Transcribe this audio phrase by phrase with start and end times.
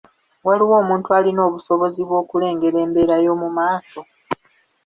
[0.47, 4.01] Waliwo omuntu alina obusobozi bw’okulengera embeera y'omu maaso?